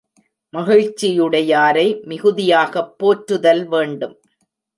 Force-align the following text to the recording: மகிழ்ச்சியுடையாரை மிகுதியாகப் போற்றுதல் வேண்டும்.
மகிழ்ச்சியுடையாரை 0.53 1.85
மிகுதியாகப் 2.05 2.91
போற்றுதல் 2.97 3.63
வேண்டும். 3.67 4.17